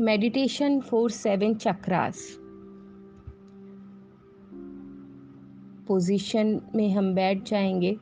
Meditation 0.00 0.80
for 0.80 1.10
seven 1.10 1.54
chakras 1.54 2.38
position 5.88 6.60
में 6.74 6.92
हम 6.92 7.14
बैठ 7.14 7.42
जाएँगे। 7.42 7.98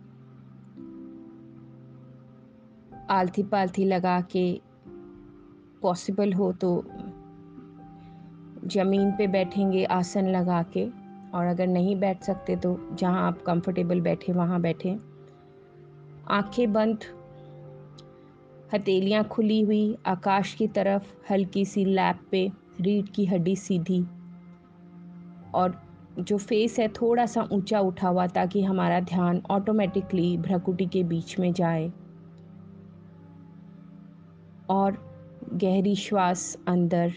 आलती 3.11 3.43
पालथी 3.43 3.85
लगा 3.85 4.21
के 4.21 4.61
पॉसिबल 5.83 6.33
हो 6.33 6.53
तो 6.53 6.85
ज़मीन 8.65 9.13
पे 9.13 9.27
बैठेंगे, 9.27 9.85
आसन 9.85 10.29
लगा 10.29 10.63
के। 10.63 10.89
और 11.35 11.47
अगर 11.47 11.67
नहीं 11.67 11.97
बैठ 11.97 12.23
सकते 12.23 12.57
तो 12.57 12.89
जहाँ 12.93 13.27
आप 13.27 13.43
कंफर्टेबल 13.43 14.01
बैठे, 14.01 14.33
वहाँ 14.33 14.61
बैठें। 14.61 14.97
आँखें 16.31 16.73
बंद 16.73 16.99
हथेलियाँ 18.75 19.25
खुली 19.25 19.61
हुई 19.61 19.99
आकाश 20.07 20.55
की 20.55 20.69
तरफ़, 20.69 21.33
हल्की 21.33 21.65
सी 21.65 21.85
लैप 21.85 22.21
पे, 22.31 22.53
रीढ़ 22.81 23.07
की 23.07 23.27
हड्डी 23.27 23.57
सीधी। 23.57 24.07
और 25.55 25.83
जो 26.19 26.39
फेस 26.39 26.79
है 26.79 26.89
थोड़ा 26.89 27.27
सा 27.27 27.49
ऊँचा 27.53 27.81
उठा 27.81 28.09
हुआ 28.09 28.27
ताकि 28.27 28.63
हमारा 28.63 29.01
ध्यान 29.01 29.43
ऑटोमेटिकली 29.51 30.39
भ्रकुटी 30.39 30.87
के 30.87 31.05
बीच 31.05 31.39
में 31.39 31.53
जाए। 31.53 31.93
और 34.69 35.09
गहरी 35.55 35.97
श्वास 35.97 36.59
अंदर 36.69 37.13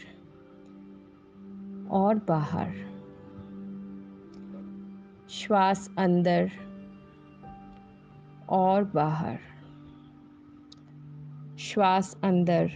और 1.92 2.16
बाहर। 2.28 2.74
श्वास 5.30 5.90
अंदर 5.98 6.52
और 8.50 8.84
बाहर। 8.84 9.51
श्वास 11.62 12.18
अंदर 12.24 12.72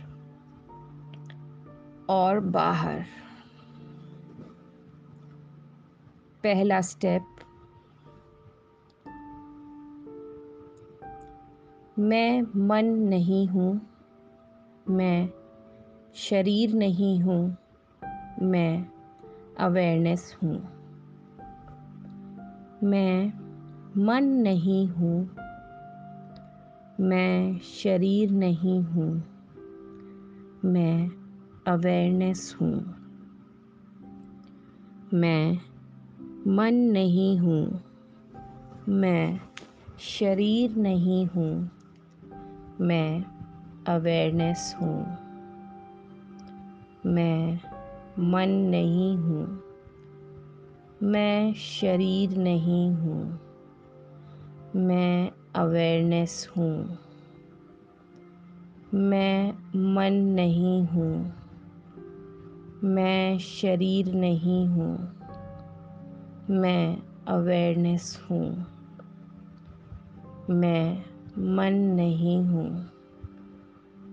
और 2.10 2.40
बाहर। 2.40 3.00
पहला 6.44 6.82
स्टेप 6.82 7.26
मैं 12.00 12.42
मन 12.68 12.86
नहीं 12.86 13.48
हूँ, 13.48 13.82
मैं 14.90 15.30
शरीर 16.16 16.74
नहीं 16.74 17.20
हूँ, 17.22 17.58
मैं 18.42 18.86
अवेयरनेस 19.60 20.38
हूँ। 20.44 20.56
मैं 22.84 23.28
मन 24.06 24.24
नहीं 24.24 24.88
हूँ 24.88 25.45
मैं 27.00 27.60
शरीर 27.60 28.32
नहीं 28.32 28.80
हूँ, 28.84 29.12
मैं 30.66 31.10
अवेयरनेस 31.68 32.56
हूँ। 32.62 32.76
मैं 35.14 35.58
मन 36.48 36.76
नहीं 36.94 37.38
हूँ, 37.40 37.84
मैं 38.90 39.40
शरीर 40.00 40.76
नहीं 40.78 41.26
हूँ, 41.28 41.54
मैं 42.82 43.24
अवेयरनेस 43.88 44.76
हूँ। 44.82 45.00
मैं 47.06 47.60
मन 48.32 48.50
नहीं 48.50 49.16
हूँ, 49.18 49.46
मैं 51.04 51.54
शरीर 51.54 52.38
नहीं 52.38 52.90
हूँ, 52.92 53.24
मैं 54.76 55.32
अवेयरनेस 55.56 56.50
हूँ। 56.58 56.98
मैं 58.94 59.54
मन 59.94 60.14
नहीं 60.14 60.86
हूँ। 60.86 61.34
मैं 62.84 63.40
शरीर 63.40 64.14
नहीं 64.14 64.68
हूँ। 64.68 64.98
मैं 66.50 66.98
अवेयरनेस 67.28 68.28
हूँ। 68.32 68.66
मैं 70.50 71.04
मन 71.38 71.74
नहीं 71.74 72.44
हूँ। 72.44 72.90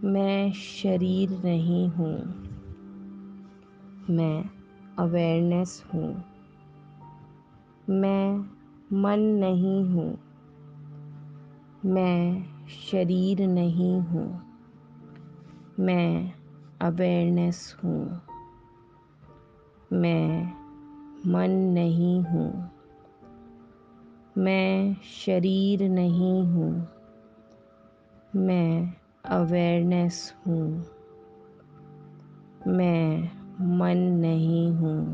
मैं 0.04 0.52
शरीर 0.52 1.30
नहीं 1.30 1.88
हूँ। 1.88 2.18
मैं 4.10 4.44
अवेयरनेस 4.98 5.84
हूँ। 5.94 6.24
मैं 7.90 8.38
मन 8.92 9.20
नहीं 9.20 9.84
हूँ। 9.84 10.31
मैं 11.84 12.44
शरीर 12.68 13.46
नहीं 13.46 14.00
हूँ। 14.00 14.42
मैं 15.80 16.32
अवेयरनेस 16.82 17.76
हूँ। 17.84 18.20
मैं 19.92 20.52
मन 21.26 21.50
नहीं 21.50 22.22
हूँ। 22.22 22.70
मैं 24.38 24.94
शरीर 24.94 25.88
नहीं 25.88 26.42
हूँ। 26.42 26.88
मैं 28.36 28.92
अवेयरनेस 29.24 30.34
हूँ। 30.46 30.84
मैं 32.66 33.30
मन 33.76 33.98
नहीं 33.98 34.72
हूँ। 34.72 35.04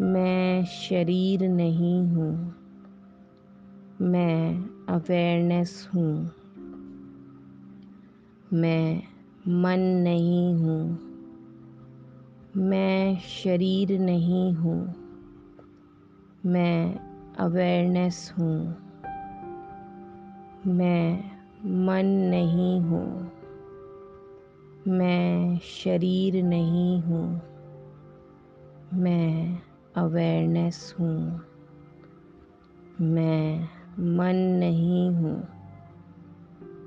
मैं 0.00 0.64
शरीर 0.64 1.48
नहीं 1.48 2.02
हूँ। 2.02 2.63
मैं 4.04 4.64
अवेयरनेस 4.88 5.88
हूँ। 5.94 6.30
मैं 8.52 9.02
मन 9.48 9.80
नहीं 9.80 10.54
हूँ। 10.54 10.98
मैं 12.56 13.18
शरीर 13.18 14.00
नहीं 14.00 14.52
हूँ। 14.52 14.94
मैं 16.46 16.94
अवेयरनेस 17.34 18.34
हूँ। 18.38 18.76
मैं 20.66 21.30
मन 21.66 22.06
नहीं 22.06 22.80
हूँ। 22.80 23.32
मैं 24.88 25.58
शरीर 25.58 26.42
नहीं 26.42 27.02
हूँ। 27.02 27.40
मैं 28.94 29.58
अवेयरनेस 29.96 30.94
हूँ। 31.00 31.40
मैं 33.00 33.68
मन 33.98 34.36
नहीं 34.36 35.10
हूँ। 35.10 35.48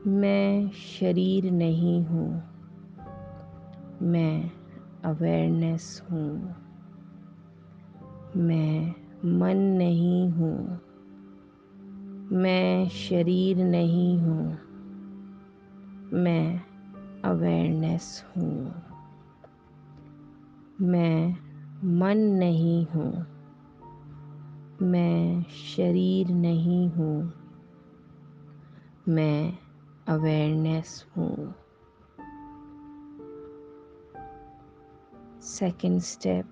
मैं 0.08 0.70
शरीर 0.72 1.52
नहीं 1.52 2.06
हूँ। 2.06 2.44
मैं 4.02 4.52
अवेयरनेस 5.06 6.04
हूँ। 6.12 6.56
मैं 8.36 8.94
मन 9.26 9.58
नहीं 9.58 10.30
हूँ। 10.30 10.80
मैं 12.32 12.90
शरीर 12.90 13.58
नहीं 13.58 14.20
हूँ। 14.20 14.58
मैं 16.14 16.62
अवेयरनेस 17.26 18.26
हूँ। 18.38 18.84
मैं 20.82 21.38
मन 21.84 22.18
नहीं 22.18 22.86
हूँ। 22.86 23.37
मैं 24.82 25.44
शरीर 25.44 26.28
नहीं 26.30 26.90
हूँ। 26.90 27.34
मैं 29.08 29.58
अवेयरनेस 30.08 31.06
हूँ। 31.18 31.56
Step 35.42 36.00
step. 36.00 36.44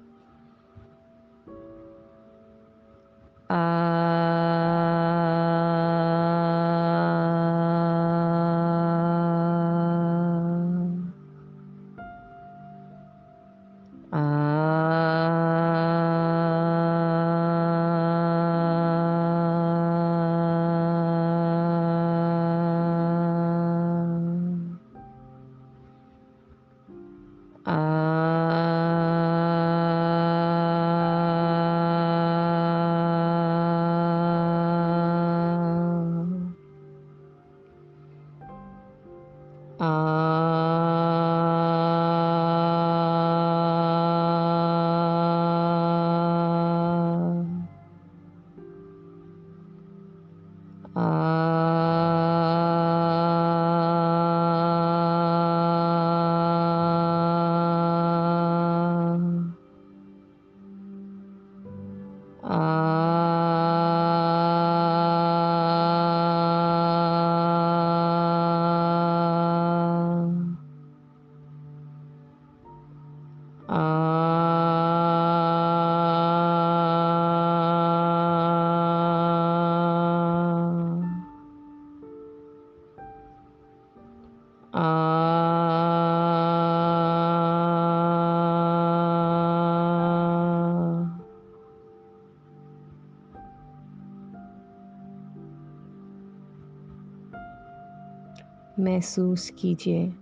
महसूस 98.79 99.49
कीजिए 99.49 100.13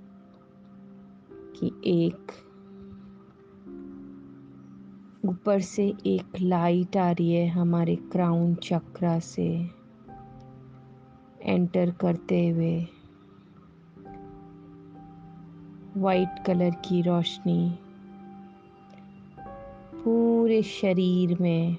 कि 1.31 1.71
एक 1.85 2.31
ऊपर 5.25 5.59
से 5.59 5.93
एक 6.05 6.41
लाइट 6.41 6.97
आ 6.97 7.11
रही 7.11 7.33
है 7.33 7.47
हमारे 7.47 7.95
क्राउन 7.95 8.55
चक्रा 8.55 9.19
से। 9.19 9.69
एंटर 11.41 11.91
करते 11.91 12.49
हुए 12.49 12.87
वाइट 15.97 16.45
कलर 16.45 16.69
की 16.69 17.01
रोशनी 17.01 17.79
पूरे 20.03 20.63
शरीर 20.63 21.37
में 21.41 21.77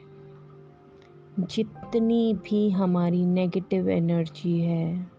जितनी 1.41 2.35
भी 2.35 2.70
हमारी 2.70 3.27
नेगेटिव 3.27 3.88
एनर्जी 3.88 4.61
है 4.61 5.14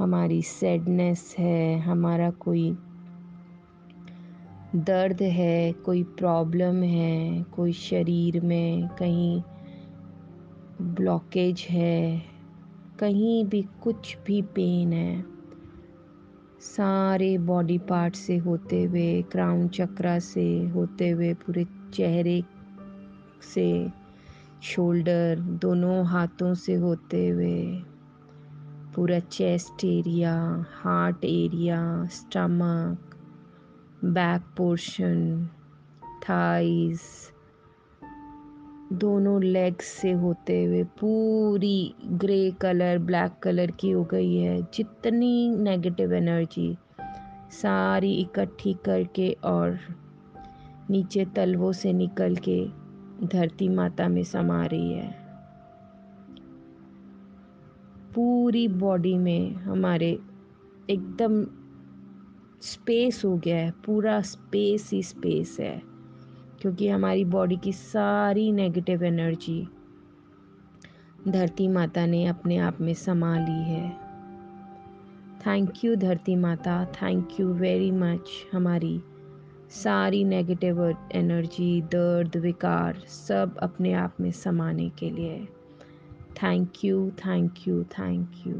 हमारी 0.00 0.42
सैडनेस 0.42 1.34
है, 1.38 1.80
हमारा 1.80 2.30
कोई 2.30 2.76
दर्द 4.76 5.22
है, 5.22 5.72
कोई 5.72 6.02
प्रॉब्लम 6.02 6.82
है, 6.82 7.42
कोई 7.42 7.72
शरीर 7.72 8.40
में 8.40 8.88
कहीं 8.88 9.42
ब्लॉकेज 10.82 11.66
है, 11.70 12.22
कहीं 12.98 13.44
भी 13.44 13.62
कुछ 13.62 14.16
भी 14.26 14.42
पेन 14.42 14.92
है, 14.92 15.24
सारे 16.60 17.38
बॉडी 17.38 17.78
पार्ट 17.78 18.16
से 18.16 18.36
होते 18.36 18.82
हुए 18.82 19.22
क्राउन 19.22 19.68
चक्रा 19.68 20.18
से 20.18 20.66
होते 20.66 21.08
हुए, 21.08 21.34
पूरे 21.34 21.66
चेहरे 21.94 22.44
से 23.54 23.88
शोल्डर 24.62 25.40
दोनों 25.40 26.06
हाथों 26.06 26.54
से 26.54 26.74
होते 26.74 27.28
हुए 27.28 27.82
पूरा 28.94 29.18
chest 29.18 29.84
area 29.84 30.64
heart 30.70 31.24
area, 31.24 32.06
stomach, 32.06 33.16
back 34.04 34.42
portion, 34.56 35.48
thighs, 36.22 37.32
दोनों 38.92 39.42
लेग्स 39.42 39.84
से 39.84 40.12
होते 40.12 40.64
हुए 40.64 40.84
पूरी 40.84 41.94
ग्रे 42.06 42.50
कलर, 42.50 42.98
ब्लैक 42.98 43.32
कलर 43.42 43.70
की 43.70 43.90
हो 43.90 44.04
गई 44.04 44.36
है। 44.36 44.62
जितनी 44.74 45.50
नेगेटिव 45.50 46.12
एनर्जी 46.12 46.78
सारी 47.50 48.12
इकट्ठी 48.12 48.72
करके 48.72 49.36
और 49.44 49.78
नीचे 50.90 51.24
तलवों 51.24 51.72
से 51.72 51.92
निकल 51.92 52.36
के 52.36 52.66
धरती 53.26 53.68
माता 53.68 54.08
में 54.08 54.24
समा 54.24 54.66
रही 54.66 54.92
है। 54.92 55.19
पूरी 58.14 58.68
बॉडी 58.68 59.14
में 59.14 59.54
हमारे 59.54 60.18
एकदम 60.90 61.44
स्पेस 62.62 63.24
हो 63.24 63.36
गया 63.36 63.56
है, 63.56 63.70
पूरा 63.70 64.20
स्पेस 64.20 64.90
ही 64.92 65.02
स्पेस 65.02 65.56
है, 65.60 65.82
क्योंकि 66.60 66.88
हमारी 66.88 67.24
बॉडी 67.24 67.56
की 67.56 67.72
सारी 67.72 68.52
नेगेटिव 68.52 69.04
एनर्जी 69.04 69.68
धरती 71.28 71.68
माता 71.68 72.06
ने 72.06 72.26
अपने 72.26 72.56
आप 72.56 72.80
में 72.80 72.94
समा 72.94 73.38
ली 73.38 73.62
है। 73.72 73.90
थैंक 75.46 75.84
यू 75.84 75.96
धरती 75.96 76.36
माता 76.36 76.84
थैंक 76.84 77.28
यू 77.40 77.48
वेरी 77.48 77.90
मच 77.90 78.28
हमारी 78.52 79.00
सारी 79.70 80.24
नेगेटिव 80.24 80.96
एनर्जी 81.12 81.82
दर्द, 81.82 82.36
विकार 82.36 82.98
सब 83.08 83.56
अपने 83.58 83.92
आप 83.92 84.20
में 84.20 84.30
समाने 84.32 84.88
के 84.90 85.10
लिए। 85.10 85.48
Thank 86.30 86.72
you 86.84 87.10
thank 87.10 87.54
you 87.68 87.84
thank 87.84 88.32
you 88.46 88.54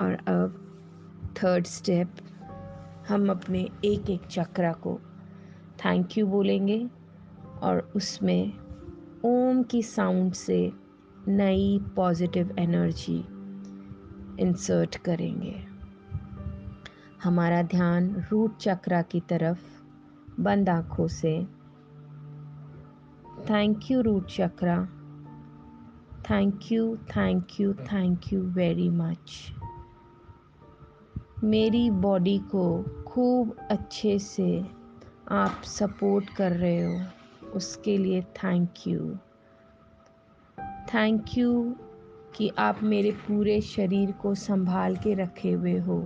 और 0.00 0.12
अब 0.28 0.60
थर्ड 1.36 1.66
स्टेप 1.66 2.10
हम 3.08 3.30
अपने 3.30 3.68
एक 3.84 4.10
एक 4.10 4.26
चक्रा 4.26 4.72
को 4.72 5.00
थैंक 5.78 6.18
यू 6.18 6.26
बोलेंगे 6.26 6.90
और 7.62 7.92
उसमें 7.96 8.52
ओम 9.24 9.62
की 9.62 9.82
साउंड 9.82 10.32
से 10.32 10.72
नई 11.28 11.80
पॉजिटिव 11.96 12.56
एनर्जी 12.58 13.24
इंसर्ट 14.40 14.96
करेंगे। 14.96 15.64
हमारा 17.22 17.62
ध्यान 17.62 18.24
रूट 18.32 18.56
चक्रा 18.56 19.02
की 19.02 19.20
तरफ़ 19.20 19.82
बंद 20.40 20.68
आँखों 20.68 21.08
से 21.08 21.46
thank 23.50 23.90
you 23.90 24.00
root 24.00 24.26
chakra 24.26 24.76
thank 26.30 26.72
you 26.72 26.96
thank 26.96 27.46
you 27.60 27.72
thank 27.74 28.32
you 28.32 28.40
very 28.42 28.88
much 28.90 29.52
मेरी 31.44 31.90
बॉडी 31.90 32.38
को 32.38 32.82
खूब 33.06 33.56
अच्छे 33.70 34.18
से 34.18 34.66
आप 35.30 35.62
सपोर्ट 35.64 36.30
कर 36.30 36.52
रहे 36.52 36.80
हो, 36.80 37.04
उसके 37.54 37.98
लिए 37.98 38.22
थैंक 38.22 38.70
यू 38.86 39.18
थैंक 40.94 41.24
यू 41.38 41.76
कि 42.34 42.50
आप 42.58 42.82
मेरे 42.82 43.10
पूरे 43.10 43.60
शरीर 43.60 44.12
को 44.12 44.34
संभाल 44.34 44.96
के 44.96 45.14
रखे 45.14 45.50
हुए 45.50 45.78
हो। 45.78 46.00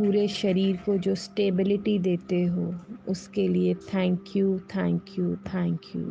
पूरे 0.00 0.28
शरीर 0.28 0.76
को 0.76 0.96
जो 0.96 1.14
स्टेबिलिटी 1.14 1.98
देते 1.98 2.44
हो, 2.44 2.74
उसके 3.08 3.48
लिए 3.48 3.74
thank 3.74 4.24
you 4.36 4.58
thank 4.58 5.02
you 5.18 5.36
thank 5.36 5.80
you 5.96 6.02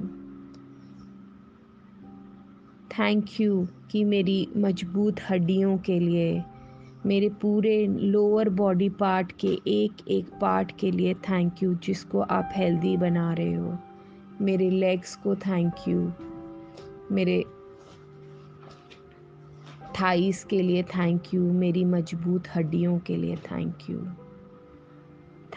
thank 2.91 3.25
you 3.41 3.67
कि 3.91 4.03
मेरी 4.03 4.48
मज़बूत 4.58 5.15
हड्डियों 5.29 5.77
के 5.77 6.00
लिए, 6.00 6.43
मेरे 7.05 7.29
पूरे 7.29 7.88
लोअर 7.88 8.50
बॉडी 8.50 8.89
पार्ट 8.89 9.31
के 9.31 9.58
एक 9.67 9.91
एक 10.08 10.25
पार्ट 10.41 10.72
के 10.79 10.91
लिए 10.91 11.13
थैंक 11.13 11.63
यू 11.63 11.74
जिसको 11.74 12.19
आप 12.19 12.50
हेल्दी 12.55 12.98
बना 12.98 13.34
रहे 13.34 13.53
हो. 13.53 13.77
मेरे 14.41 14.69
लेग्स 14.69 15.15
को 15.15 15.36
थैंक 15.36 15.74
यू 15.88 16.12
मेरे 17.12 17.43
थाइस 20.01 20.44
के 20.44 20.62
लिए 20.62 20.84
थैंक 20.84 21.24
यू 21.34 21.53
मेरी 21.53 21.86
मज़बूत 21.86 22.44
हड्डियों 22.56 23.00
के 23.00 23.15
लिए 23.15 23.36
thank 23.36 23.77
you 23.89 24.00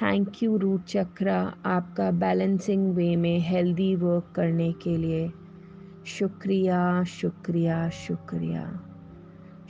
thank 0.03 0.43
you 0.43 0.57
root 0.57 0.85
chakra 0.85 1.55
आपका 1.67 2.11
बैलेंसिंग 2.11 2.95
वे 2.95 3.17
में 3.17 3.39
हेल्दी 3.39 3.95
वर्क 3.97 4.33
करने 4.35 4.73
के 4.73 4.97
लिए। 4.97 5.31
शुक्रिया 6.07 7.05
शुक्रिया 7.05 7.89
शुक्रिया। 7.89 8.65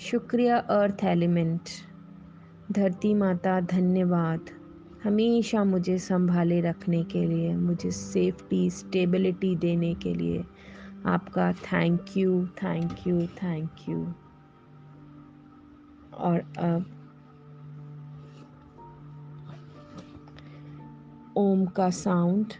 शुक्रिया 0.00 0.56
अर्थ 0.56 1.04
एलिमेंट 1.04 1.60
धरती 2.72 3.14
माता, 3.14 3.60
धन्यवाद। 3.60 4.40
हमेशा 5.04 5.64
मुझे 5.64 5.98
संभाले 5.98 6.60
रखने 6.60 7.02
के 7.04 7.26
लिए, 7.26 7.56
मुझे 7.56 7.90
सेफ्टी 7.90 8.70
स्टेबिलिटी 8.70 9.56
देने 9.56 9.94
के 9.94 10.14
लिए 10.14 10.44
आपका 11.06 11.52
thank 11.52 12.16
you 12.16 12.46
thank 12.46 13.06
you 13.06 13.22
thank 13.22 13.70
you 13.88 14.14
और 16.14 16.38
अब 16.58 16.84
ओम 21.36 21.66
का 21.66 21.90
साउंड। 21.90 22.52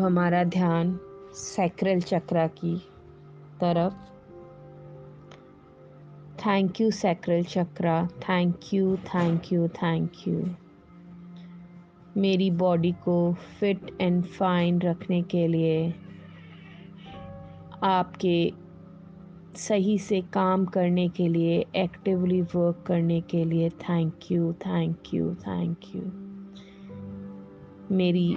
हमारा 0.08 0.44
ध्यान 0.44 1.00
सैक्रल 1.34 2.00
चक्रा 2.00 2.46
की 2.46 2.76
तरफ़। 3.60 3.94
Thank 6.46 6.80
you 6.80 6.90
sacral 6.90 7.42
chakra 7.44 8.06
thank 8.06 8.60
you 8.74 8.96
thank 8.96 9.52
you 9.52 9.68
thank 9.68 10.12
you 10.28 10.44
मेरी 12.16 12.50
बॉडी 12.50 12.92
को 12.92 13.32
फिट 13.32 13.96
एंड 14.00 14.24
फाइन 14.24 14.80
रखने 14.80 15.22
के 15.22 15.48
लिए 15.48 15.94
आपके 17.82 18.52
सही 19.56 19.98
से 19.98 20.20
काम 20.20 20.64
करने 20.64 21.08
के 21.08 21.28
लिए 21.28 21.66
एक्टिवली 21.76 22.42
वर्क 22.42 22.84
करने 22.86 23.20
के 23.20 23.44
लिए 23.44 23.70
thank 23.70 24.32
you 24.32 24.52
thank 24.52 25.14
you 25.14 25.34
thank 25.34 25.76
you 25.94 26.02
मेरी 27.96 28.36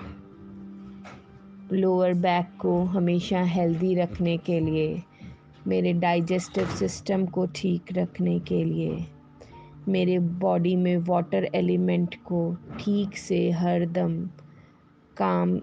लोअर 1.73 2.13
बैक 2.13 2.45
को 2.59 2.83
हमेशा 2.83 3.41
हेल्दी 3.41 3.95
रखने 3.95 4.37
के 4.37 4.59
लिए, 4.59 5.01
मेरे 5.67 5.93
डाइजेस्टिव 5.93 6.65
सिस्टम 6.65 7.25
को 7.25 7.45
ठीक 7.45 7.85
रखने 7.91 8.39
के 8.39 8.63
लिए, 8.63 9.05
मेरे 9.87 10.19
बॉडी 10.19 10.75
में 10.75 10.97
वाटर 10.97 11.49
एलिमेंट 11.55 12.15
को 12.15 12.57
ठीक 12.79 13.17
से 13.17 13.51
हर 13.51 13.85
दम 13.85 14.29
काम 15.17 15.59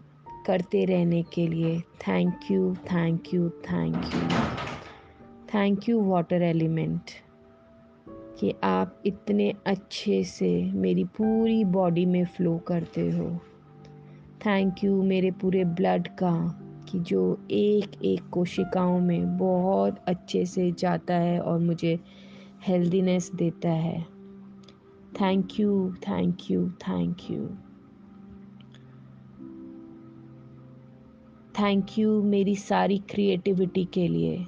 करते 0.46 0.84
रहने 0.84 1.22
के 1.22 1.46
लिए 1.46 1.80
thank 1.80 2.34
you 2.50 2.74
thank 2.74 3.34
you 3.34 3.48
thank 3.48 3.96
you 3.96 4.46
thank 5.54 5.88
you 5.88 6.00
water 6.02 6.42
element 6.42 7.02
कि 8.40 8.54
आप 8.64 9.02
इतने 9.06 9.54
अच्छे 9.66 10.24
से 10.24 10.72
मेरी 10.72 11.04
पूरी 11.04 11.64
बॉडी 11.64 12.06
में 12.06 12.24
फ्लो 12.24 12.58
करते 12.58 13.10
हो। 13.10 13.40
थैंक 14.46 14.84
यू 14.84 15.02
मेरे 15.02 15.30
पूरे 15.30 15.64
ब्लड 15.64 16.08
का, 16.08 16.54
कि 16.88 16.98
जो 16.98 17.38
एक 17.50 18.02
एक 18.04 18.28
कोशिकाओं 18.28 19.00
में 19.00 19.38
बहुत 19.38 19.98
अच्छे 20.08 20.46
से 20.46 20.70
जाता 20.72 21.14
है 21.14 21.40
और 21.40 21.58
मुझे 21.58 21.98
हेल्दीनेस 22.66 23.30
देता 23.34 23.68
है। 23.68 24.02
Thank 25.20 25.58
you 25.60 25.92
thank 26.08 26.50
you 26.50 26.68
thank 26.68 27.30
you 27.30 27.48
thank 31.60 31.98
you 31.98 32.22
मेरी 32.22 32.56
सारी 32.56 32.98
क्रिएटिविटी 32.98 33.84
के 33.84 34.08
लिए। 34.08 34.46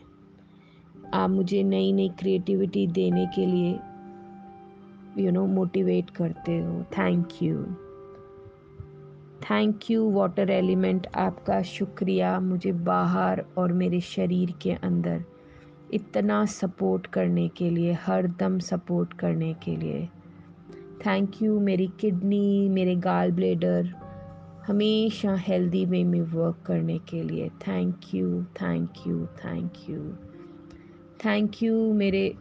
आप 1.15 1.31
मुझे 1.31 1.63
नई 1.63 1.93
नई 1.93 2.09
क्रिएटिविटी 2.09 2.87
देने 2.87 3.27
के 3.27 3.47
लिए 3.47 3.79
यू 5.25 5.31
नो 5.31 5.47
मोटिवेट 5.47 6.11
करते 6.11 6.59
हो। 6.59 6.83
Thank 6.99 7.29
you 7.43 7.67
thank 9.43 9.91
you 9.91 10.11
water 10.11 10.51
element 10.51 11.07
आपका 11.15 11.63
शुक्रिया 11.63 12.41
मुझे 12.41 12.73
बाहर 12.73 13.45
और 13.59 13.73
मेरे 13.73 14.01
शरीर 14.01 14.55
के 14.63 14.73
अंदर 14.73 15.25
इतना 15.95 16.45
सपोर्ट 16.45 17.07
करने 17.07 17.49
के 17.49 17.71
लिए, 17.71 17.93
हर 17.93 18.27
दम 18.27 18.59
सपोर्ट 18.59 19.13
करने 19.13 19.55
के 19.55 19.77
लिए। 19.77 20.09
थैंक 21.07 21.43
यू 21.43 21.61
मेरी 21.61 21.87
किडनी 22.01 22.69
मेरे 22.69 22.97
गाल 22.97 23.33
ब्लेडर 23.33 23.95
हमेशा 24.67 25.35
हेल्दी 25.35 25.85
वे 25.85 26.05
में 26.05 26.21
वर्क 26.21 26.63
करने 26.67 26.99
के 26.99 27.23
लिए। 27.23 27.49
Thank 27.49 28.01
you 28.15 28.43
thank 28.43 28.91
you 29.07 29.27
thank 29.27 29.73
you 29.91 30.13
thank 31.25 31.63
you 31.63 31.93
मेरे 31.95 32.35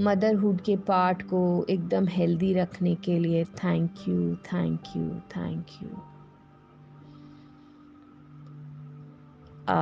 मदरहुड 0.00 0.60
के 0.60 0.76
पार्ट 0.88 1.22
को 1.22 1.40
एकदम 1.70 2.06
हेल्दी 2.08 2.52
रखने 2.54 2.94
के 3.04 3.18
लिए 3.18 3.44
thank 3.64 4.08
you 4.08 4.34
thank 4.52 4.96
you 4.96 5.08
thank 5.36 5.66
you 5.82 5.88
आ 9.68 9.78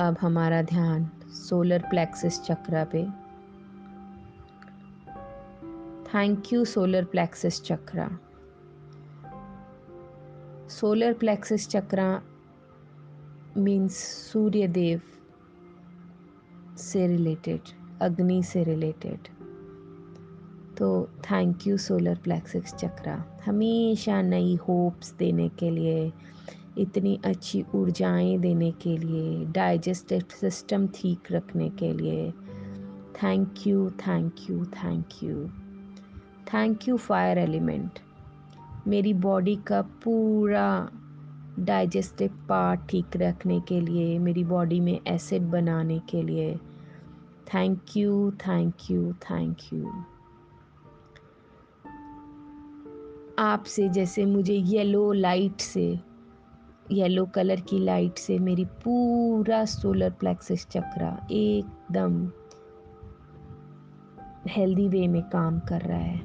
अब 0.00 0.16
हमारा 0.20 0.62
ध्यान 0.62 1.08
सोलर 1.32 1.82
प्लेक्सिस 1.90 2.40
चक्र 2.42 2.84
पे। 2.84 3.02
Thank 6.14 6.52
you 6.52 6.64
solar 6.64 7.04
plexus 7.04 7.62
chakra 7.62 8.08
solar 10.70 11.12
plexus 11.12 11.68
chakra 11.68 12.22
means 13.56 13.96
Surya 14.32 14.68
Dev 14.68 15.00
से 16.78 17.06
रिलेटेड 17.06 17.60
अग्नि 18.02 18.42
से 18.42 18.64
रिलेटेड 18.64 19.28
तो 20.78 21.08
thank 21.30 21.66
you 21.66 21.76
solar 21.76 22.16
plexus 22.16 22.74
chakra 22.74 23.24
हमेशा 23.46 24.22
नई 24.22 24.56
होप्स 24.56 25.12
देने 25.12 25.48
के 25.48 25.70
लिए 25.70 26.12
इतनी 26.78 27.18
अच्छी 27.24 27.64
ऊर्जाएँ 27.74 28.38
देने 28.38 28.70
के 28.72 28.96
लिए 28.96 29.44
डाइजेस्टिव 29.44 30.24
सिस्टम 30.40 30.86
ठीक 30.86 31.32
रखने 31.32 31.68
के 31.70 31.92
लिए। 31.92 32.30
Thank 33.22 33.66
you 33.66 33.90
thank 33.90 34.50
you 34.50 34.64
thank 34.64 35.22
you 35.22 35.46
thank 36.54 36.88
you 36.88 36.96
fire 36.96 37.38
element 37.38 37.98
मेरी 38.86 39.14
बॉडी 39.14 39.56
का 39.56 39.82
पूरा 40.04 40.90
डाइजेस्टिव 41.58 42.30
पार्ट 42.48 42.80
ठीक 42.88 43.16
रखने 43.16 43.60
के 43.60 43.80
लिए, 43.80 44.18
मेरी 44.18 44.44
बॉडी 44.44 44.80
में 44.80 45.00
एसिड 45.06 45.42
बनाने 45.42 45.98
के 45.98 46.22
लिए। 46.22 46.54
Thank 47.54 47.96
you 47.96 48.30
thank 48.30 48.90
you 48.90 49.12
thank 49.12 49.56
you 49.72 49.92
आपसे 53.38 53.88
जैसे 53.88 54.24
मुझे 54.24 54.54
येलो 54.54 55.12
लाइट 55.12 55.60
से 55.60 55.98
येलो 56.92 57.24
कलर 57.26 57.60
की 57.60 57.78
लाइट 57.78 58.18
से 58.18 58.38
मेरी 58.38 58.64
पूरा 58.64 59.64
सोलर 59.64 60.10
प्लेक्सिस 60.10 60.66
चक्रा 60.66 61.26
एकदम 61.30 62.30
हेल्दी 64.48 64.88
वे 64.88 65.08
में 65.08 65.22
काम 65.22 65.58
कर 65.60 65.80
रहा 65.80 65.98
है। 65.98 66.18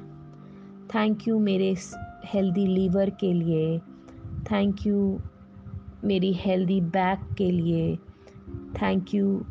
थैंक 0.94 1.28
यू 1.28 1.38
मेरे 1.38 1.74
हेल्दी 2.24 2.66
लीवर 2.66 3.10
के 3.10 3.32
लिए। 3.32 3.78
थैंक 4.50 4.86
यू 4.86 5.20
मेरी 6.04 6.32
हेल्दी 6.32 6.80
बैक 6.80 7.34
के 7.38 7.50
लिए। 7.50 7.96
थैंक 8.82 9.14
यू 9.14 9.44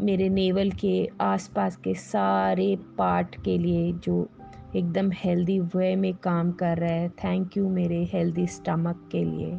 मेरे 0.00 0.28
नेवल 0.28 0.70
के 0.70 1.08
आसपास 1.20 1.76
के 1.76 1.94
सारे 1.94 2.76
पार्ट 2.98 3.42
के 3.44 3.58
लिए 3.58 3.92
जो 3.92 4.28
एकदम 4.76 5.10
हेल्दी 5.14 5.60
वे 5.60 5.96
में 5.96 6.14
काम 6.14 6.52
कर 6.52 6.78
रहा 6.78 6.90
है। 6.90 7.08
थैंक 7.08 7.56
यू 7.56 7.68
मेरे 7.68 8.04
हेल्दी 8.12 8.46
स्टमक 8.46 9.08
के 9.12 9.24
लिए। 9.24 9.58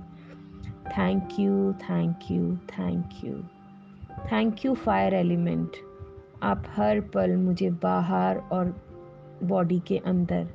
Thank 0.88 1.40
you 1.40 1.74
thank 1.74 2.32
you 2.32 2.56
thank 2.56 3.10
you 3.24 3.34
thank 4.32 4.66
you 4.66 4.74
fire 4.74 5.14
element 5.14 5.72
आप 6.44 6.64
हर 6.70 7.02
पल 7.02 7.36
मुझे 7.36 7.70
बाहर 7.70 8.38
और 8.38 8.76
बॉडी 9.44 9.80
के 9.80 9.98
अंदर 9.98 10.48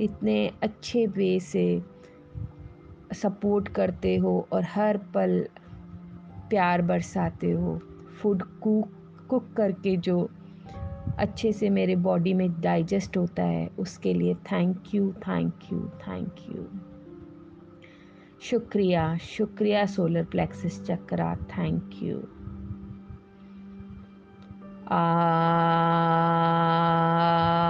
इतने 0.00 0.50
अच्छे 0.62 1.06
वे 1.06 1.40
से 1.40 1.82
सपोर्ट 3.12 3.68
करते 3.68 4.16
हो 4.16 4.48
और 4.52 4.64
हर 4.64 4.98
पल 4.98 5.48
प्यार 6.50 6.82
बरसाते 6.82 7.50
हो। 7.50 7.78
फ़ूड 8.22 8.42
कुक 8.42 8.88
कुक 9.30 9.52
करके 9.56 9.96
जो 9.96 10.30
अच्छे 11.18 11.52
से 11.52 11.70
मेरे 11.70 11.96
बॉडी 11.96 12.34
में 12.34 12.60
डाइजेस्ट 12.60 13.16
होता 13.16 13.42
है, 13.42 13.70
उसके 13.78 14.14
लिए 14.14 14.34
thank 14.34 14.82
you 14.94 15.12
thank 15.12 15.54
you 15.72 15.78
thank 15.80 16.34
you 16.48 16.66
शुक्रिया 18.50 19.16
शुक्रिया 19.16 19.86
solar 19.86 20.24
plexus 20.24 20.84
chakra 20.84 21.36
thank 21.50 21.90
you 22.02 22.16
अब 24.92 27.61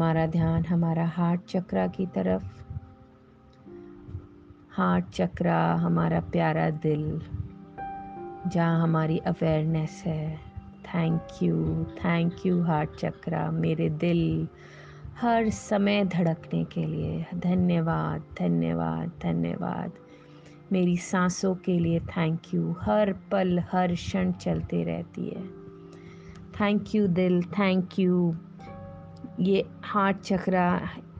हमारा 0.00 0.26
ध्यान 0.26 0.64
हमारा 0.64 1.06
हार्ट 1.06 1.40
चक्रा 1.44 1.86
की 1.86 2.06
तरफ़। 2.06 2.72
हार्ट 4.70 5.04
चक्रा, 5.04 5.74
हमारा 5.74 6.20
प्यारा 6.20 6.70
दिल, 6.70 7.22
जहाँ 8.46 8.82
हमारी 8.82 9.18
अवेयरनेस 9.18 10.02
है। 10.06 10.36
Thank 10.84 11.28
you 11.42 11.84
thank 11.84 12.36
you 12.46 12.62
heart 12.62 12.90
chakra, 12.90 13.50
मेरे 13.50 13.90
दिल, 13.90 14.48
हर 15.20 15.50
समय 15.50 16.04
धड़कने 16.04 16.64
के 16.64 16.84
लिए। 16.84 17.26
धन्यवाद 17.34 18.22
धन्यवाद 18.38 19.12
धन्यवाद। 19.22 19.92
मेरी 20.72 20.96
सांसों 20.96 21.54
के 21.54 21.78
लिए 21.78 22.00
थैंक 22.00 22.40
यू 22.54 22.76
हर 22.80 23.12
पल, 23.12 23.58
हर 23.72 23.94
क्षण 23.94 24.32
चलते 24.32 24.84
रहती 24.84 25.28
है। 25.28 25.46
थैंक 26.60 26.94
यू 26.94 27.08
दिल 27.08 27.42
थैंक 27.42 27.98
यू 27.98 28.36
ये 29.40 29.64
हार्ट 29.84 30.16
चक्रा 30.16 30.64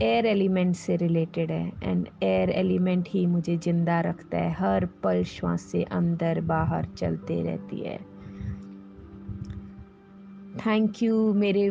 एयर 0.02 0.26
एलिमेंट 0.26 0.74
से 0.76 0.96
रिलेटेड 0.96 1.50
है 1.50 1.72
एंड 1.82 2.06
एयर 2.22 2.50
एलिमेंट 2.50 3.08
ही 3.08 3.24
मुझे 3.26 3.56
ज़िंदा 3.56 4.00
रखता 4.00 4.38
है, 4.38 4.52
हर 4.52 4.86
पल 5.02 5.22
श्वास 5.24 5.62
से 5.62 5.82
अंदर 5.82 6.40
बाहर 6.40 6.86
चलते 6.98 7.40
रहती 7.42 7.80
है। 7.80 7.98
थैंक 10.66 11.02
यू 11.02 11.32
मेरे 11.34 11.68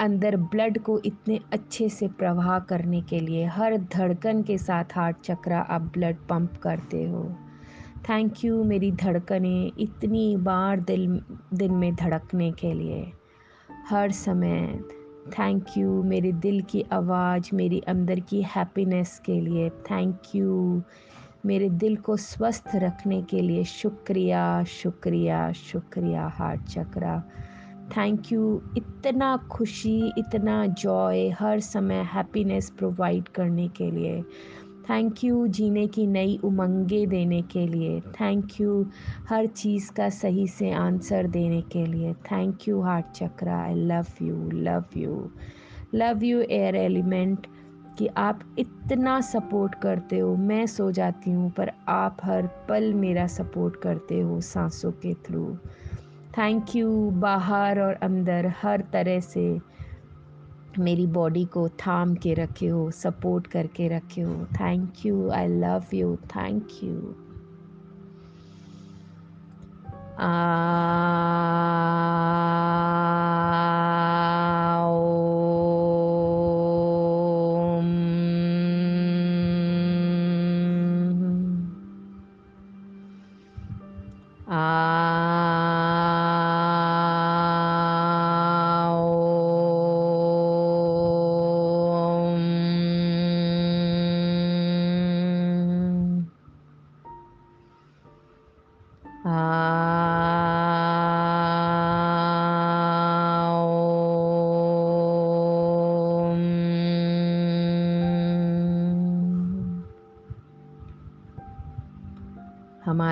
अंदर 0.00 0.36
ब्लड 0.36 0.78
को 0.78 1.00
इतने 1.04 1.40
अच्छे 1.52 1.88
से 1.88 2.08
प्रवाह 2.08 2.58
करने 2.58 3.00
के 3.00 3.20
लिए, 3.20 3.44
हर 3.46 3.76
धड़कन 3.94 4.42
के 4.42 4.58
साथ 4.58 4.84
हार्ट 4.94 5.16
चक्रा 5.24 5.60
आप 5.60 5.90
ब्लड 5.94 6.16
पंप 6.28 6.56
करते 6.56 7.04
हो। 7.04 7.24
थैंक 8.08 8.44
यू 8.44 8.62
मेरी 8.64 8.92
धड़कनें 8.92 9.72
इतनी 9.78 10.36
बार 10.36 10.80
दिल, 10.80 11.20
दिन 11.54 11.72
में 11.72 11.94
धड़कने 11.94 12.50
के 12.52 12.72
लिए, 12.72 13.12
हर 13.88 14.10
समय। 14.10 14.82
थैंक 15.28 15.64
यू 15.78 16.02
मेरे 16.02 16.32
दिल 16.32 16.62
की 16.62 16.84
आवाज़, 16.92 17.50
मेरी 17.54 17.80
अंदर 17.80 18.20
की 18.20 18.42
हैप्पीनेस 18.42 19.22
के 19.24 19.40
लिए। 19.40 19.70
थैंक 19.70 20.18
यू 20.34 20.82
मेरे 21.46 21.70
दिल 21.70 21.96
को 21.96 22.16
स्वस्थ 22.16 22.70
रखने 22.74 23.22
के 23.22 23.40
लिए। 23.40 23.64
शुक्रिया 23.64 24.64
शुक्रिया 24.64 25.52
शुक्रिया, 25.52 26.26
हार्ट 26.26 26.60
चक्रा। 26.60 27.22
थैंक 27.96 28.32
यू 28.32 28.62
इतना 28.76 29.36
खुशी, 29.36 30.12
इतना 30.18 30.66
जॉय 30.66 31.28
हर 31.28 31.60
समय 31.60 32.02
हैप्पीनेस 32.14 32.70
प्रोवाइड 32.70 33.28
करने 33.28 33.68
के 33.68 33.90
लिए। 33.90 34.24
थैंक 34.90 35.22
यू 35.24 35.46
जीने 35.46 35.86
की 35.86 36.06
नई 36.06 36.38
उमंगे 36.44 37.04
देने 37.06 37.40
के 37.42 37.66
लिए। 37.66 38.00
थैंक 38.00 38.60
यू 38.60 38.86
हर 39.28 39.46
चीज़ 39.46 39.90
का 39.92 40.08
सही 40.08 40.46
से 40.48 40.70
आंसर 40.70 41.26
देने 41.26 41.60
के 41.62 41.84
लिए। 41.86 42.12
Thank 42.32 42.68
you 42.68 42.80
heart 42.80 43.06
chakra 43.14 43.58
I 43.58 43.74
love 43.74 44.06
you 44.22 44.50
love 44.50 44.84
you 44.96 45.30
love 45.94 46.24
you 46.24 46.40
air 46.40 46.76
element 46.76 47.46
कि 47.98 48.06
आप 48.16 48.40
इतना 48.58 49.20
सपोर्ट 49.20 49.74
करते 49.74 50.18
हो। 50.18 50.34
मैं 50.36 50.66
सो 50.66 50.90
जाती 50.92 51.30
हूँ, 51.30 51.50
पर 51.50 51.72
आप 51.88 52.16
हर 52.22 52.46
पल 52.68 52.92
मेरा 52.94 53.26
सपोर्ट 53.26 53.76
करते 53.76 54.20
हो 54.20 54.40
सांसों 54.40 54.92
के 54.92 55.14
थ्रू 55.14 55.46
थैंक 56.38 56.76
यू 56.76 57.10
बाहर 57.10 57.80
और 57.80 57.94
अंदर, 57.94 58.52
हर 58.62 58.84
तरह 58.92 59.20
से। 59.20 59.69
मेरी 60.78 61.06
बॉडी 61.06 61.44
को 61.44 61.68
थाम 61.68 62.14
के 62.14 62.34
रखे 62.34 62.66
हो 62.66 62.90
सपोर्ट 62.90 63.46
करके 63.46 63.88
रखे 63.88 64.20
हो। 64.20 64.44
Thank 64.44 65.06
you 65.06 65.30
I 65.30 65.48
love 65.48 65.84
you 65.94 66.16
thank 66.16 66.68
you 66.82 67.14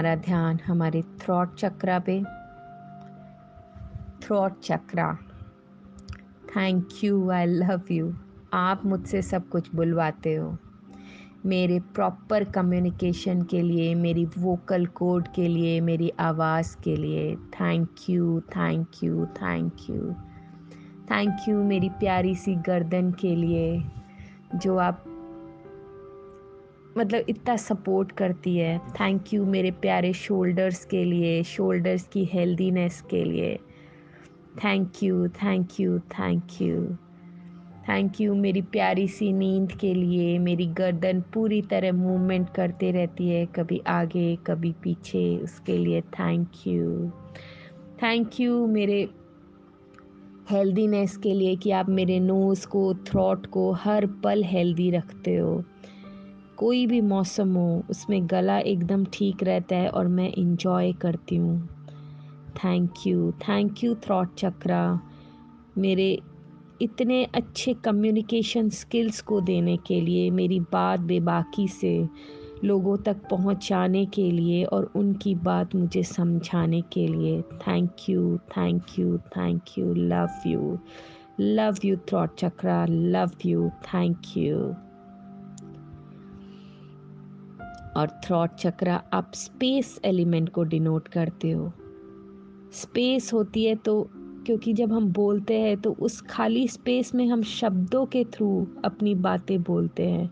हमारा 0.08 0.22
ध्यान 0.22 0.58
हमारे 0.66 1.02
थ्रॉट 1.20 1.54
चक्रा 1.54 1.98
पे। 1.98 2.22
Throat 4.22 4.60
chakra 4.60 5.18
thank 6.56 6.88
you 7.04 7.30
I 7.30 7.46
love 7.46 7.80
you 7.90 8.12
आप 8.52 8.86
मुझसे 8.86 9.20
सब 9.22 9.48
कुछ 9.48 9.74
बुलवाते 9.74 10.34
हो। 10.34 10.56
मेरे 11.46 11.78
प्रॉपर 11.80 12.44
कम्युनिकेशन 12.44 13.42
के 13.42 13.60
लिए, 13.62 13.94
मेरी 13.94 14.24
वोकल 14.38 14.86
कोड 14.86 15.28
के 15.34 15.48
लिए, 15.48 15.80
मेरी 15.80 16.10
आवाज़ 16.20 16.76
के 16.84 16.96
लिए। 16.96 17.36
Thank 17.36 17.88
you 18.10 18.40
thank 18.40 19.04
you 19.04 19.26
thank 19.26 19.90
you 19.90 20.14
thank 21.10 21.48
you 21.48 21.62
मेरी 21.64 21.88
प्यारी 21.88 22.34
सी 22.34 22.54
गर्दन 22.54 23.12
के 23.12 23.36
लिए, 23.36 23.82
जो 24.54 24.76
आप 24.78 25.04
मतलब 26.98 27.24
इतना 27.28 27.56
सपोर्ट 27.56 28.12
करती 28.12 28.56
है। 28.56 28.78
थैंक 28.78 29.32
यू 29.34 29.44
मेरे 29.46 29.70
प्यारे 29.70 30.12
शोल्डर्स 30.12 30.84
के 30.84 31.04
लिए 31.04 31.42
शोल्डर्स 31.42 32.06
की 32.12 32.24
हेल्दीनेस 32.24 33.00
के 33.10 33.24
लिए। 33.24 33.58
Thank 34.64 35.02
you 35.02 35.28
thank 35.28 35.80
you 35.80 35.98
thank 35.98 36.62
you 36.62 36.96
thank 37.88 38.20
you 38.20 38.34
मेरी 38.34 38.62
प्यारी 38.62 39.06
सी 39.08 39.32
नींद 39.32 39.72
के 39.72 39.92
लिए, 39.94 40.38
मेरी 40.38 40.66
गर्दन 40.66 41.20
पूरी 41.34 41.60
तरह 41.62 41.92
मूवमेंट 41.92 42.50
करते 42.50 42.90
रहती 42.90 43.28
है, 43.28 43.46
कभी 43.46 43.80
आगे, 43.86 44.36
कभी 44.46 44.72
पीछे, 44.82 45.36
उसके 45.36 45.78
लिए 45.78 46.00
थैंक 46.00 46.66
यू 46.66 47.10
थैंक 48.02 48.40
यू 48.40 48.66
मेरे 48.66 49.08
हेल्दीनेस 50.50 51.16
के 51.16 51.34
लिए 51.34 51.56
कि 51.56 51.70
आप 51.70 51.88
मेरे 51.88 52.20
नोज़ 52.20 52.66
को 52.66 52.94
थ्रॉट 53.06 53.46
को, 53.46 53.70
हर 53.72 54.06
पल 54.24 54.44
हेल्दी 54.44 54.90
रखते 54.90 55.36
हो। 55.36 55.62
कोई 56.58 56.86
भी 56.86 57.00
मौसम 57.00 57.54
हो, 57.54 57.82
उसमें 57.90 58.26
गला 58.30 58.58
एकदम 58.58 59.04
ठीक 59.12 59.42
रहता 59.42 59.76
है 59.76 59.88
और 59.88 60.08
मैं 60.08 60.32
इंजॉय 60.32 60.92
करती 60.92 61.36
हूँ। 61.36 61.68
Thank 62.56 63.06
you 63.06 63.30
thank 63.48 63.84
you 63.84 63.94
throat 63.94 64.34
chakra 64.34 65.00
मेरे 65.78 66.18
इतने 66.82 67.22
अच्छे 67.34 67.74
कम्युनिकेशन 67.74 68.68
स्किल्स 68.70 69.20
को 69.20 69.40
देने 69.40 69.76
के 69.76 70.00
लिए, 70.00 70.30
मेरी 70.30 70.58
बात 70.72 71.00
बेबाकी 71.00 71.68
से 71.68 72.08
लोगों 72.64 72.96
तक 72.96 73.16
पहुँचाने 73.30 74.04
के 74.06 74.30
लिए 74.30 74.64
और 74.64 74.90
उनकी 74.96 75.34
बात 75.34 75.74
मुझे 75.74 76.02
समझाने 76.02 76.80
के 76.92 77.06
लिए। 77.08 77.40
Thank 77.42 78.08
you 78.08 78.38
thank 78.56 78.98
you 78.98 79.18
thank 79.36 79.78
you 79.78 79.94
love 79.94 80.28
you 80.46 80.78
love 81.40 81.78
you 81.84 81.96
throat 82.08 82.36
chakra 82.38 82.84
love 82.86 83.30
you 83.46 83.68
thank 83.84 84.36
you 84.36 84.74
और 87.98 88.08
थ्रॉट 88.24 88.54
चक्रा 88.54 89.02
आप 89.12 89.30
स्पेस 89.34 90.00
एलिमेंट 90.04 90.48
को 90.48 90.64
डिनोट 90.64 91.08
करते 91.08 91.50
हो। 91.50 91.72
स्पेस 92.72 93.32
होती 93.32 93.64
है 93.64 93.74
तो 93.74 94.10
क्योंकि 94.46 94.72
जब 94.72 94.92
हम 94.92 95.06
बोलते 95.12 95.60
हैं 95.60 95.76
तो 95.80 95.92
उस 95.92 96.20
खाली 96.20 96.68
स्पेस 96.68 97.14
में 97.14 97.26
हम 97.26 97.42
शब्दों 97.42 98.06
के 98.06 98.24
थ्रू 98.24 98.66
अपनी 98.84 99.14
बातें 99.14 99.62
बोलते 99.62 100.06
हैं। 100.06 100.30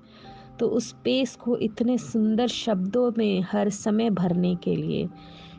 तो 0.59 0.69
उस 0.69 0.89
स्पेस 0.89 1.37
को 1.37 1.57
इतने 1.57 1.99
सुंदर 1.99 2.49
शब्दों 2.49 3.13
में 3.19 3.45
हर 3.53 3.71
समय 3.71 4.11
भरने 4.11 4.55
के 4.55 4.77
लिए 4.77 5.09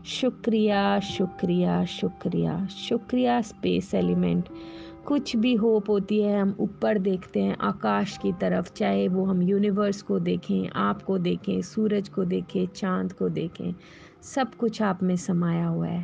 शुक्रिया 0.06 1.00
शुक्रिया 1.00 1.86
शुक्रिया 1.86 2.66
शुक्रिया 2.68 3.42
स्पेस 3.42 3.94
एलिमेंट 3.94 4.50
कुछ 5.08 5.36
भी 5.36 5.54
होप 5.56 5.90
होती 5.90 6.22
है, 6.22 6.42
हम 6.42 6.56
ऊपर 6.60 6.98
देखते 6.98 7.42
हैं, 7.42 7.58
आकाश 7.58 8.18
की 8.18 8.34
तरफ़, 8.34 8.74
चाहे 8.74 9.08
वो 9.08 9.26
हम 9.26 9.42
यूनिवर्स 9.42 10.02
को 10.02 10.20
देखें 10.20 10.70
आपको 10.70 11.18
देखें, 11.18 11.62
सूरज 11.62 12.10
को 12.10 12.26
देखें, 12.26 12.68
चाँद 12.68 13.14
को 13.14 13.30
देखें, 13.30 13.74
सब 14.22 14.56
कुछ 14.56 14.82
आप 14.82 15.04
में 15.04 15.16
समाया 15.16 15.68
हुआ 15.68 15.88
है। 15.88 16.04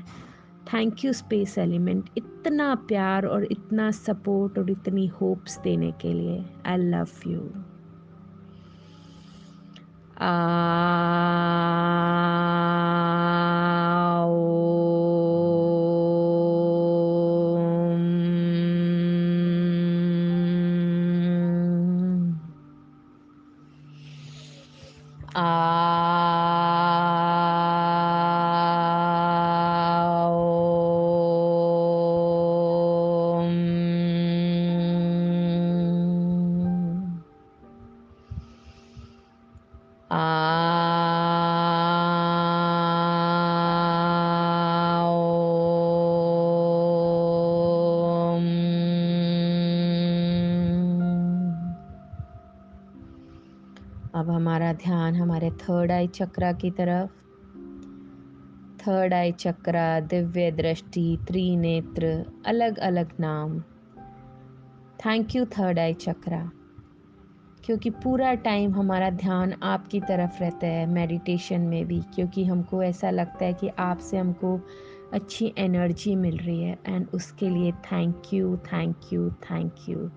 थैंक 0.73 1.05
यू 1.05 1.13
स्पेस 1.13 1.57
एलिमेंट 1.57 2.09
इतना 2.17 2.75
प्यार 2.75 3.25
और 3.25 3.43
इतना 3.51 3.91
सपोर्ट 3.91 4.57
और 4.59 4.69
इतनी 4.69 5.07
होप्स 5.07 5.59
देने 5.59 5.91
के 5.91 6.13
लिए। 6.13 6.45
आई 6.65 6.77
लव 6.77 7.07
यू 7.27 7.39
अब 54.15 54.29
हमारा 54.29 54.73
ध्यान 54.73 55.15
हमारे 55.15 55.51
थर्ड 55.51 55.91
आई 55.91 56.07
चक्रा 56.07 56.51
की 56.53 56.71
तरफ़। 56.71 57.09
थर्ड 58.81 59.13
आई 59.13 59.31
चक्रा 59.31 59.99
दिव्य 59.99 60.51
दृष्टि, 60.51 61.17
त्रिनेत्र 61.27 62.25
अलग 62.45 62.77
अलग 62.77 63.11
नाम। 63.19 63.59
Thank 65.05 65.35
you 65.35 65.45
third 65.45 65.79
eye 65.79 65.93
chakra 65.93 66.51
क्योंकि 67.65 67.89
पूरा 67.89 68.33
टाइम 68.33 68.75
हमारा 68.75 69.09
ध्यान 69.09 69.53
आपकी 69.63 69.99
तरफ़ 69.99 70.39
रहता 70.39 70.67
है 70.67 70.85
मेडिटेशन 70.85 71.61
में 71.61 71.85
भी। 71.85 72.01
क्योंकि 72.15 72.45
हमको 72.45 72.83
ऐसा 72.83 73.09
लगता 73.09 73.45
है 73.45 73.53
कि 73.53 73.67
आपसे 73.67 74.17
हमको 74.17 74.59
अच्छी 75.13 75.53
एनर्जी 75.57 76.15
मिल 76.15 76.37
रही 76.37 76.63
है। 76.63 76.79
एंड 76.87 77.07
उसके 77.13 77.49
लिए 77.49 77.71
thank 77.71 78.21
you 78.33 78.57
thank 78.57 78.95
you 79.13 79.29
thank 79.29 79.75
you 79.89 80.09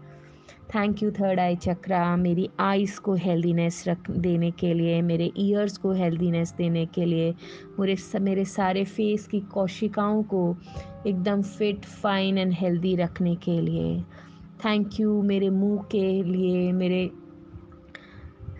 thank 0.74 1.02
you 1.02 1.10
third 1.10 1.40
eye 1.40 1.56
chakra 1.56 2.16
मेरी 2.16 2.48
आइज़ 2.60 3.00
को 3.00 3.14
हेल्दीनेस 3.14 3.84
रख 3.88 4.10
देने 4.10 4.50
के 4.50 4.74
लिए, 4.74 5.02
मेरे 5.02 5.32
ईयर्स 5.38 5.76
को 5.76 5.92
हेल्दीनेस 5.92 6.54
देने 6.58 6.86
के 6.86 7.04
लिए, 7.04 7.34
मेरे 7.80 7.96
मेरे 8.20 8.44
सारे 8.44 8.84
फेस 8.84 9.26
की 9.26 9.40
कोशिकाओं 9.40 10.22
को 10.22 10.56
एकदम 11.06 11.42
फिट 11.42 11.84
फाइन 11.84 12.38
एंड 12.38 12.52
हेल्दी 12.52 12.96
रखने 12.96 13.34
के 13.34 13.60
लिए। 13.60 14.00
थैंक 14.64 15.00
यू 15.00 15.22
मेरे 15.22 15.50
मुँह 15.50 15.82
के 15.82 16.22
लिए, 16.22 16.72
मेरे 16.72 17.10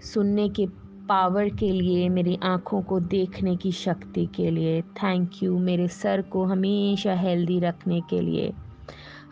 सुनने 0.03 0.49
के 0.49 0.67
पावर 1.09 1.49
के 1.49 1.71
लिए, 1.71 2.09
मेरी 2.09 2.39
आँखों 2.43 2.83
को 2.83 3.01
देखने 3.01 3.57
की 3.57 3.73
शक्ति 3.73 4.27
के 4.27 4.51
लिए। 4.51 4.83
थैंक 4.83 5.31
यू 5.43 5.59
मेरे 5.59 5.89
सर 5.89 6.23
को 6.23 6.45
हमेशा 6.45 7.15
हेल्दी 7.15 7.61
रखने 7.61 8.01
के 8.01 8.21
लिए। 8.21 8.53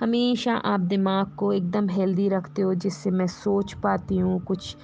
हमेशा 0.01 0.55
आप 0.55 0.81
दिमाग 0.81 1.27
को 1.37 1.53
एकदम 1.53 1.89
हेल्दी 1.89 2.29
रखते 2.29 2.63
हो, 2.63 2.75
जिससे 2.75 3.11
मैं 3.11 3.27
सोच 3.27 3.73
पाती 3.73 4.17
हूँ, 4.17 4.45
कुछ 4.45 4.77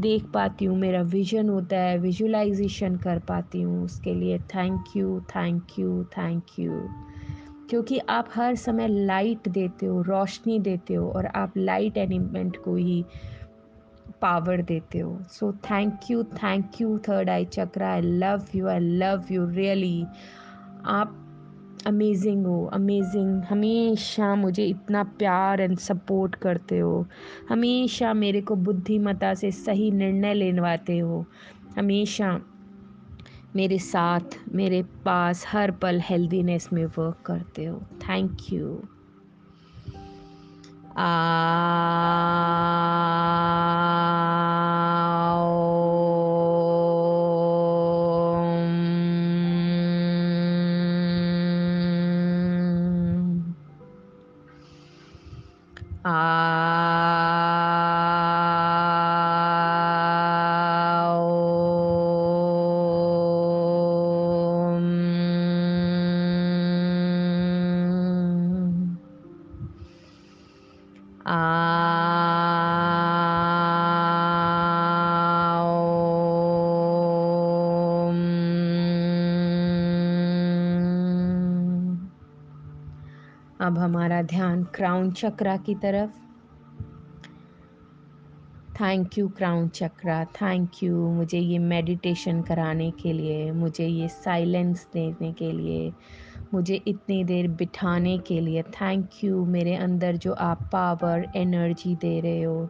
देख 0.00 0.24
पाती 0.34 0.64
हूँ, 0.64 0.78
मेरा 0.78 1.02
विजन 1.02 1.48
होता 1.48 1.76
है 1.76 1.98
विजुलाइजेशन 1.98 2.96
कर 2.96 3.18
पाती 3.18 3.62
हूँ 3.62 3.84
उसके 3.84 4.14
लिए। 4.14 4.38
Thank 4.38 4.84
you 4.96 5.20
thank 5.20 5.66
you 5.78 6.04
thank 6.04 6.42
you. 6.58 6.88
क्योंकि 7.70 7.98
आप 7.98 8.28
हर 8.34 8.54
समय 8.54 8.88
लाइट 8.88 9.48
देते 9.48 9.86
हो, 9.86 10.02
रोशनी 10.02 10.58
देते 10.58 10.94
हो 10.94 11.08
और 11.10 11.26
आप 11.26 11.52
लाइट 11.56 11.96
एलिमेंट 11.96 12.56
को 12.56 12.76
ही 12.76 13.04
पावर 14.22 14.62
देते 14.62 14.98
हो। 14.98 15.18
So 15.28 15.52
thank 15.52 16.00
you 16.10 16.22
thank 16.24 16.80
you 16.80 16.98
third 16.98 17.30
eye 17.30 17.44
chakra 17.44 17.92
I 17.92 18.00
love 18.00 18.44
you 18.54 18.68
I 18.68 18.78
love 18.78 19.24
you 19.30 19.46
really 19.46 20.06
आप 20.84 21.27
अमेजिंग 21.86 22.46
हो 22.46 22.66
अमेजिंग 22.66 23.42
हमेशा 23.42 24.34
मुझे 24.34 24.64
इतना 24.64 25.02
प्यार 25.02 25.60
एंड 25.60 25.78
सपोर्ट 25.78 26.34
करते 26.34 26.78
हो। 26.78 27.06
हमेशा 27.50 28.14
मेरे 28.14 28.40
को 28.40 28.56
बुद्धिमता 28.56 29.34
से 29.34 29.50
सही 29.50 29.90
निर्णय 29.90 30.34
लेनवाते 30.34 30.98
हो। 30.98 31.26
हमेशा 31.78 32.40
मेरे 33.56 33.78
साथ, 33.78 34.54
मेरे 34.54 34.82
पास 34.82 35.44
हर 35.48 35.70
पल 35.70 36.00
हेल्दीनेस 36.00 36.72
में 36.72 36.86
वर्क 36.86 37.16
करते 37.26 37.64
हो। 37.64 37.78
थैंक 37.78 38.36
यू 38.52 38.82
आ 40.96 41.28
अब 83.68 83.78
हमारा 83.78 84.22
ध्यान 84.22 84.62
क्राउन 84.64 85.10
चक्रा 85.12 85.56
की 85.56 85.74
तरफ़। 85.74 86.10
Thank 88.80 89.18
you 89.18 89.28
crown 89.28 89.68
chakra 89.68 90.24
thank 90.24 90.82
you 90.82 91.10
मुझे 91.10 91.38
ये 91.38 91.58
मेडिटेशन 91.58 92.40
कराने 92.42 92.90
के 92.90 93.12
लिए, 93.12 93.50
मुझे 93.52 93.86
ये 93.86 94.08
साइलेंस 94.08 94.86
देने 94.94 95.32
के 95.32 95.52
लिए, 95.52 95.92
मुझे 96.54 96.80
इतनी 96.86 97.24
देर 97.24 97.48
बिठाने 97.48 98.18
के 98.18 98.40
लिए। 98.40 98.62
थैंक 98.62 99.24
यू 99.24 99.44
मेरे 99.44 99.74
अंदर 99.74 100.16
जो 100.16 100.32
आप 100.32 100.62
पावर 100.72 101.26
एनर्जी 101.36 101.94
दे 101.96 102.20
रहे 102.20 102.42
हो। 102.42 102.68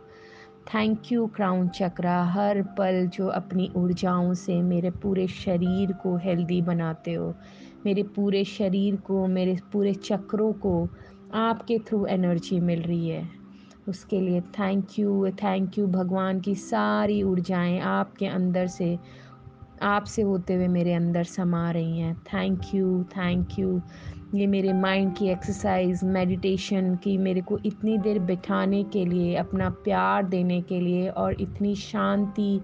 थैंक 0.74 1.12
यू 1.12 1.26
क्राउन 1.26 1.68
चक्रा 1.68 2.22
हर 2.24 2.62
पल 2.62 3.06
जो 3.06 3.26
अपनी 3.26 3.70
ऊर्जाओं 3.76 4.34
से 4.34 4.62
मेरे 4.62 4.90
पूरे 4.90 5.26
शरीर 5.26 5.92
को 5.92 6.16
हेल्दी 6.16 6.62
बनाते 6.62 7.12
हो। 7.12 7.34
मेरे 7.86 8.02
पूरे 8.02 8.44
शरीर 8.44 8.96
को, 8.96 9.26
मेरे 9.26 9.58
पूरे 9.72 9.94
चक्रों 9.94 10.52
को 10.52 10.88
आपके 11.34 11.78
थ्रू 11.78 12.06
एनर्जी 12.06 12.60
मिल 12.60 12.82
रही 12.82 13.08
है। 13.08 13.28
उसके 13.88 14.20
लिए 14.20 14.40
थैंक 14.40 14.98
यू 14.98 15.28
थैंक 15.28 15.78
यू 15.78 15.86
भगवान 15.86 16.40
की 16.40 16.54
सारी 16.54 17.22
ऊर्जाएँ 17.22 17.78
आपके 17.80 18.26
अंदर 18.26 18.66
से, 18.66 18.98
आपसे 19.82 20.22
होते 20.22 20.54
हुए 20.54 20.68
मेरे 20.68 20.92
अंदर 20.92 21.24
समा 21.24 21.70
रही 21.70 21.98
हैं। 21.98 22.14
थैंक 22.14 22.60
यू 22.74 23.02
थैंक 23.04 23.58
यू 23.58 23.80
ये 24.34 24.46
मेरे 24.46 24.72
माइंड 24.72 25.14
की 25.16 25.28
एक्सरसाइज 25.28 26.00
मेडिटेशन 26.04 26.94
की 26.96 27.16
मेरे 27.18 27.40
को 27.40 27.58
इतनी 27.66 27.98
देर 27.98 28.18
बिठाने 28.18 28.82
के 28.82 29.04
लिए, 29.04 29.34
अपना 29.34 29.70
प्यार 29.70 30.24
देने 30.24 30.60
के 30.62 30.80
लिए 30.80 31.08
और 31.08 31.40
इतनी 31.40 31.74
शांति 31.74 32.60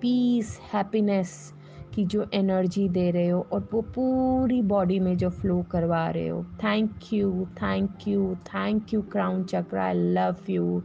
पीस 0.00 0.58
हैप्पीनेस 0.74 1.54
की 1.94 2.04
जो 2.04 2.26
एनर्जी 2.34 2.88
दे 2.88 3.10
रहे 3.10 3.28
हो 3.28 3.46
और 3.52 3.68
वो 3.72 3.80
पूरी 3.82 4.62
बॉडी 4.62 4.98
में 5.00 5.16
जो 5.16 5.30
फ्लो 5.30 5.62
करवा 5.62 6.08
रहे 6.10 6.28
हो। 6.28 6.44
Thank 6.44 7.12
you 7.12 7.46
thank 7.62 8.08
you 8.08 8.34
thank 8.46 8.94
you 8.94 9.02
crown 9.02 9.44
chakra 9.44 9.78
I 9.78 9.94
love 9.94 10.36
you 10.50 10.82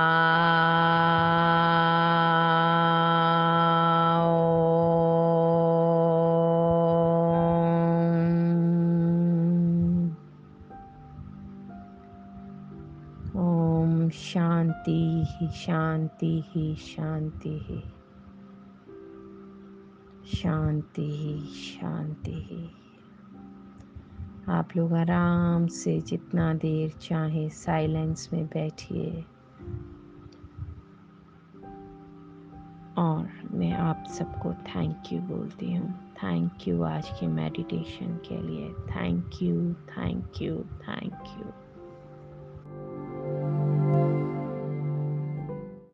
शांति 14.11 15.25
ही 15.29 15.49
शांति 15.49 16.45
ही 16.47 16.77
शांति 16.77 17.59
ही 17.63 17.83
शांति 20.37 21.03
ही 21.03 21.47
शांति 21.47 22.35
ही 22.35 22.71
आप 24.49 24.69
लोग 24.77 24.93
आराम 24.93 25.67
से 25.67 26.01
जितना 26.01 26.55
देर 26.55 26.91
चाहे 26.91 27.51
साइलेंस 27.51 28.31
में 28.33 28.47
बैठिए। 28.47 29.25
मैं 33.53 33.73
आप 33.73 34.05
सबको 34.09 34.53
थैंक 34.53 35.13
यू 35.13 35.21
बोलती 35.21 35.75
हूँ। 35.75 35.93
थैंक 36.15 36.69
यू 36.69 36.83
आज 36.83 37.09
के 37.11 37.27
मेडिटेशन 37.27 38.17
के 38.29 38.43
लिए। 38.43 38.69
Thank 38.69 39.31
you 39.43 39.73
thank 39.73 40.43
you 40.43 40.57
thank 40.57 41.15
you 41.39 41.66